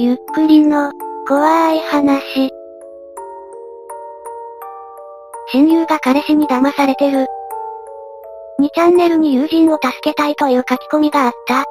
[0.00, 0.92] ゆっくりの、
[1.26, 2.52] 怖い話。
[5.52, 7.26] 親友が彼氏に騙されてる。
[8.60, 11.64] 2チャンネルに友人を助けたいという書き込みがあった。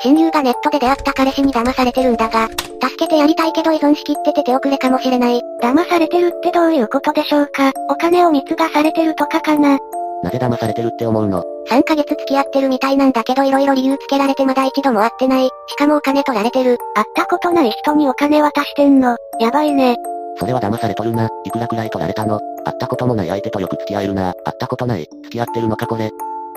[0.00, 5.40] 親友がネットで出会った彼氏に騙されてるんだが、助けてやりたいけど依存しきってて手遅れかもしれない。
[5.62, 7.70] 騙されてるってどういうことでしょうか？
[7.88, 9.78] お金を貢がされてるとかかな？
[10.22, 15.46] なぜ騙されてるって思うの ?3 ヶ月付き合ってるみたいなんだけど色々理由つけられてまだ一度も会ってない。
[15.46, 16.78] しかもお金取られてる。
[16.94, 19.16] 会ったことない人にお金渡してんの。
[19.40, 19.96] やばいね。
[20.38, 21.28] それは騙されとるな。
[21.44, 22.38] いくらくらい取られたの？
[22.64, 24.32] 会ったこともない相手とよく付き合えるな。
[24.44, 25.08] 会ったことない。
[25.24, 26.10] 付き合ってるのかこれ？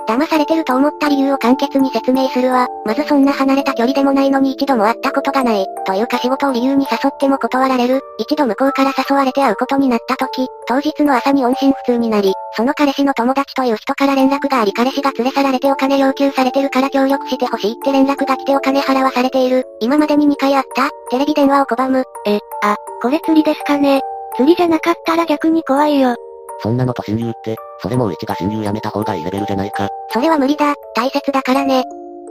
[0.08, 2.68] 騙されてると思った理由を簡潔に説明するわ。
[2.86, 5.66] まずそんな離れた距離でもないのに一度も会ったことがない。
[5.86, 8.02] というか仕事を理由に誘っても断られる。
[8.20, 19.66] 一度向こうから誘われて会うことになった時、当日の朝に音信不通になり、その彼氏の友達という人から連絡があり彼氏が連れ去られてお金要求されてるから協力してほしいって連絡が来てお金払わされている。
[19.80, 22.04] 今までに2回会ったテレビ電話を拒む。
[22.26, 24.02] え、あ、これ釣りですかね。
[24.36, 26.16] 釣りじゃなかったら逆に怖いよ。
[26.62, 29.90] そんなのと親友って、それもう一が親友やめた方がいいレベルじゃないか。
[30.16, 31.84] それは無理だ、大切だからね。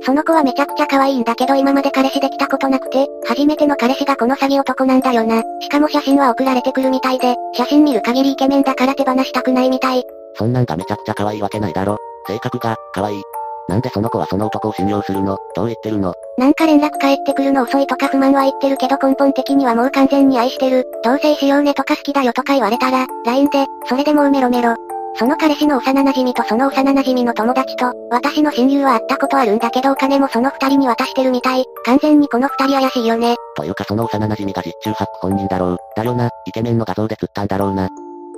[0.07, 5.43] その子はめちゃくちゃ可愛いんだけど今まで彼氏できたことなくて、初めての彼氏がこの詐欺男なんだよな。
[5.61, 10.03] しかも写真は送られてくるみたいで、写真見る限りイケメンだから手放したくないみたい。
[10.39, 11.99] そんなんがめちゃくちゃ可愛いわけないだろ。
[12.27, 13.23] 性格が、可愛い。
[13.69, 15.37] なんでその子はその男を信用するの？
[15.55, 16.15] どう言ってるの？
[16.39, 20.87] なんか連絡返ってくるの遅いとか不満は言ってるけど根本的にはもう完全に愛してる。
[21.03, 24.75] 同棲しようねとか好きだよとか言われたら、LINE で、それでもうメロメロ。
[25.17, 31.65] その彼氏の幼馴染とその幼馴染の友達と、私の親友は会ったことあるんだけどお金もその二人に渡してるみたい。
[31.85, 33.37] 完全にこの二人怪しいよね。
[33.57, 35.79] というかその幼馴染が実中発本人だろう。
[35.97, 37.89] だよな、イケメンの画像で釣ったんだろうな。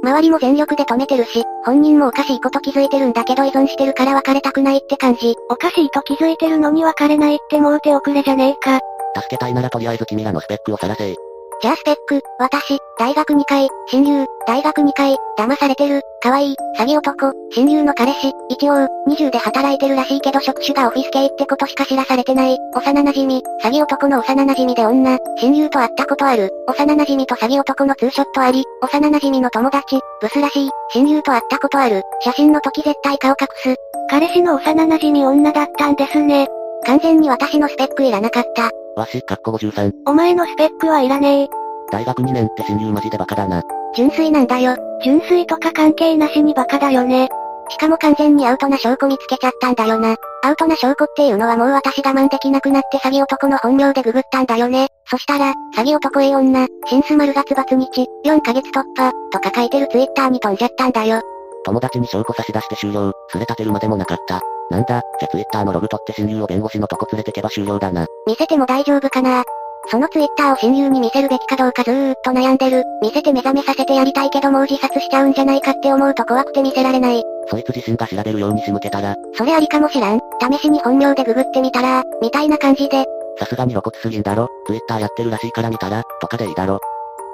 [0.03, 5.35] 周りも全力で止めてるし、本人もおかしいこと気づいてるんだけど依存してるから別れたくないって感じ。
[5.49, 8.79] おかしいと気づいてるのに別れないってもう手遅れじゃねえか。
[9.17, 11.17] 助けたいならとりあえず君らのスペックをさらせ
[11.63, 33.75] じゃあスペック、私、大学2回、親友、大学2回、騙されてる、可愛い、詐欺男、親友の彼氏、一応、20で働いてるらしいけど職種がオフィス系ってことしか知らされてない、幼馴染、詐欺男の幼馴染で女、親友と会ったことある、幼馴染と詐欺男のツーショットあり、幼馴染の友達、ブスらしい、親友と会ったことある、写真の時絶対顔隠す。
[34.11, 36.49] 彼氏の幼馴染女だったんですね。
[36.85, 38.71] 完全に私のスペックいらなかった。
[38.97, 39.93] わし、かっこ53。
[40.07, 41.49] お前のスペックはいらねえ。
[41.93, 43.63] 大学2年って親友マジでバカだな。
[43.95, 44.75] 純粋なんだよ。
[45.05, 47.29] 純粋とか関係なしにバカだよね。
[47.69, 50.17] しかも完全にアウトな証拠見つけちゃったんだよな。
[50.45, 54.89] アウトな証拠っていうのはもう私我慢できなくなって詐欺男の本名でググったんだよね。
[55.05, 61.21] そしたら、詐欺男 A 女、シンス丸月罰日、4ヶ月突破、とか書いてるツイッターに飛んじゃったんだよ。
[61.67, 64.41] 友達に証拠差し出して終了、すれ立てるまでもなかった。
[64.71, 68.07] なんだ、じゃツイッターのログ取って親友を弁護士のとこ連れてけば終了だな。
[68.27, 69.45] 見せても大丈夫かな
[69.89, 72.83] そのツイッターを親友に見せるべきかどうかずーっと悩んでる。
[73.03, 77.23] 見せて目覚めさせてやりたいけどもう自殺しちゃうんじゃないかって思うと怖くて見せられない。
[77.49, 79.15] そいつ自身が調べるように仕向けたら。
[79.35, 80.21] それありかもしらん。
[80.41, 83.05] 試しに本名でググってみたら、みたいな感じで。
[83.39, 84.49] さすがに露骨すぎんだろ。
[84.67, 86.81] ツイッターやってるらしいから見たら、とかでいいだろ。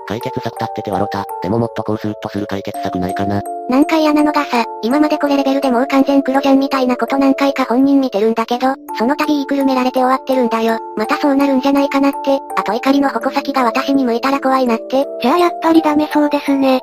[0.09, 1.25] 解決策立ってて笑った。
[1.43, 3.41] でももっとこうスーッとする解決策ないかな。
[3.69, 10.79] なんか嫌なのがさ、今までこれレベルでもう完全黒じゃんみたいなこと何回か本人見てるんだけど、その度言いくるめられて終わってるんだよ。
[10.97, 15.07] またそうなるんじゃないかなって、あと怒りの矛先が私に向いたら怖いなって。
[15.23, 16.81] じゃあやっぱりダメそうですね。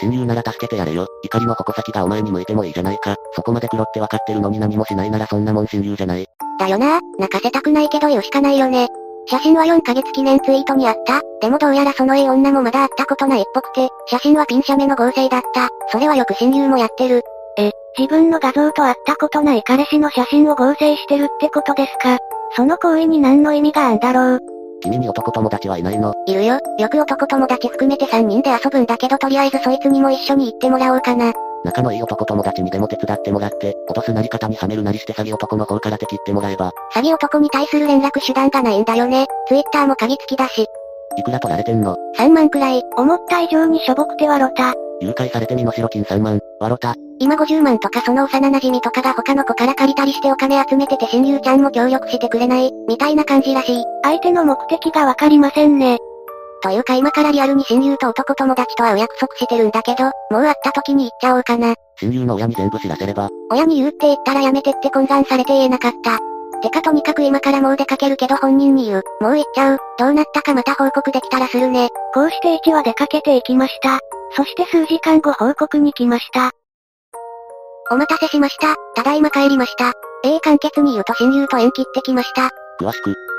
[0.00, 1.06] 親友なら助けてやれよ。
[1.24, 3.16] 怒りの矛先がお前に向いてもいいじゃないか。
[3.34, 6.26] そこまで黒って分かってるのに何もしないならそんなもん親友じゃない。
[6.58, 8.88] だよな、泣かせたくないけど言うしかないよね。
[9.30, 11.22] 写真は4ヶ月記念ツイートにあった。
[11.40, 15.68] でもどうやらその A 女もまだ会ったことないっぽくて、写真はピン写メの合成だった。
[15.92, 17.22] それはよく親友もやってる。
[17.56, 22.18] え、自分の画像と会ったことない彼氏の写真を合成してるってことですか？
[22.56, 24.40] その行為に何の意味があんだろう？
[24.82, 26.12] 君に男友達はいないの？
[26.26, 26.58] いるよ。
[26.78, 31.32] よく男友達含めて3人で遊ぶんだけどとりあえずそいつにも一緒に行ってもらおうかな。
[31.64, 36.72] 仲のいい男友達にでも手伝ってもらって、落とすなり方にはめるなりして詐欺男の方から敵ってもらえば。
[36.94, 39.26] 詐欺男に対する連絡手段がないんだよね。
[39.48, 40.66] ツイッターも鍵付きだし。
[41.16, 42.82] いくら取られてんの ?3 万くらい。
[42.96, 44.74] 思った以上にしょぼくてわろた。
[45.00, 46.94] 誘拐されて身代金3万、わろた。
[47.18, 53.84] 今50万とかその幼馴染とかが他の子から借りたりしてお金集めてて親友ちゃんも協力してくれない、みたいな感じらしい。
[54.02, 55.98] 相手の目的がわかりませんね。
[56.62, 61.74] というか今からリアルに親友と男友達と会う約束してるんだけど、もう会った時に言っちゃおうかな。
[61.96, 63.28] 親友の親に全部知らせれば。
[63.50, 66.18] 親に言うって言ったらやめてって懇願されて言えなかった。
[66.62, 69.02] てかとにかく今からもう出かけるけど本人に言う。
[69.20, 69.78] もう行っちゃう。
[69.98, 71.88] どうなったかまた報告できたらするね。
[72.12, 73.98] こうして1は出かけていきました。
[74.36, 76.50] そして数時間後報告に来ました。
[77.90, 78.76] お待たせしました。
[78.94, 79.92] ただいま帰りました。
[80.22, 82.50] A 簡潔に言うと親友と縁切ってきました。
[82.80, 83.29] 詳しく。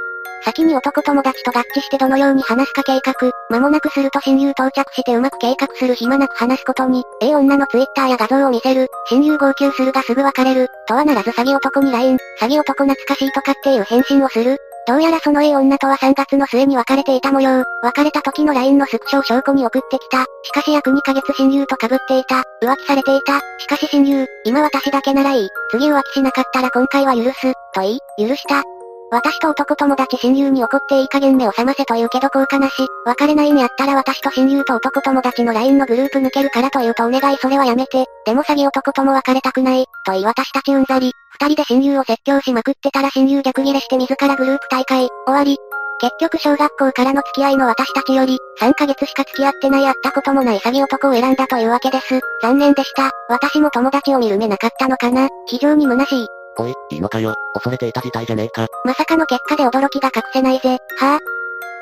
[0.44, 3.32] 先に男友達と合致してどのように話すか計画。
[3.50, 8.88] 間もなくすると親友到着してうまく計画する暇なく話すことに、A 女のツイッターや画像を見せる。
[9.10, 10.68] 親友号泣するがすぐ別れる。
[10.88, 14.58] とはならず詐欺男に LINE、詐欺男懐かしいとかっていう返信をする。
[14.88, 17.64] どうやらその A 女とは3月の末に別れていた模様。
[17.84, 20.26] 別れた時の LINE のスクショを証拠に送ってきた。
[20.44, 22.44] しかし約2ヶ月親友と被っていた。
[22.64, 23.40] 浮気されていた。
[23.60, 25.50] しかし親友、今私だけならいい。
[25.70, 27.54] 次浮気しなかったら今回は許す。
[27.74, 28.64] と言い、許した。
[29.12, 32.88] 私と男友達親友に怒っていい加減目を覚ませと言うけど効果なし。
[33.06, 38.06] 別れないにあったら私と親友と男友達の LINE のグループ抜けるからと言うとお願いそれはやめて。
[38.26, 39.86] でも詐欺男とも別れたくない。
[40.06, 41.12] と言い私たちうんざり。
[41.42, 45.10] 二人で親友を説教しまくってたら親友逆ギレして自らグループ大会。
[45.28, 45.58] 終わり。
[46.00, 52.22] 結局小学校からの付き合いの私たちより、3ヶ月しか付き合ってない会ったこともない詐欺男を選んだというわけです。
[52.42, 53.12] 残念でした。
[53.28, 55.28] 私も友達を見る目なかったのかな。
[55.48, 56.28] 非常に虚しい。
[56.58, 57.34] おい、いいのかよ。
[57.54, 58.68] 恐れていた事態じゃねえか。
[58.86, 60.78] まさかの結果で驚きが隠せないぜ。
[61.00, 61.20] はぁ、あ、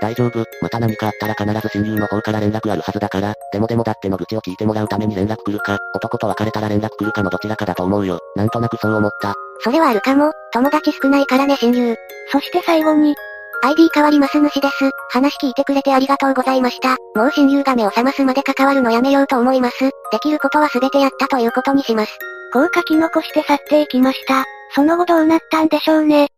[0.02, 8.20] 大丈夫、また何かあったら必ず親友の方から連絡あるはずだから、でもでもだっての愚痴を聞いてもらうために連絡来るか、男と別れたら連絡来るかのどちらかだと思うよ。
[8.36, 9.36] なんとなくそう思った。
[9.62, 10.32] それはあるかも。
[10.54, 11.96] 友達少ないからね親友。
[12.32, 13.16] そして最後に、
[13.62, 14.90] ID 変わります主です。
[15.10, 16.96] 話聞いてくれてありがとうございました。
[17.16, 19.80] もう親友が目を覚ますまで関わるのやめようと思います。
[20.12, 22.18] できることは全てやったということにします。
[22.54, 24.46] こう書き残して去っていきました。
[24.76, 26.30] その後どうなったんでしょうね。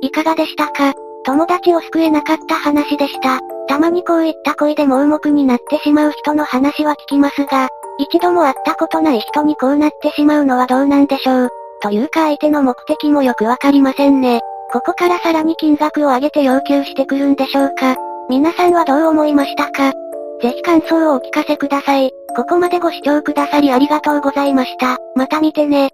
[0.00, 0.94] いかがでしたか？
[1.24, 3.38] 友達を救えなかった話でした。
[3.68, 7.68] たまにこういった恋で盲目になってしまう人の話は聞きますが、
[7.98, 11.48] 一度も会ったことない人にこうなってしまうのはどうなんでしょう？
[11.80, 14.40] というか相手の目的もよくわかりませんね。
[14.72, 17.96] ここからさらに金額を上げて要求してくるんでしょうか？
[18.28, 19.92] 皆さんはどう思いましたか？
[20.40, 22.10] ぜひ感想をお聞かせください。
[22.34, 24.98] ここまでご視聴くださりありがとうございました。
[25.14, 25.90] また見てね。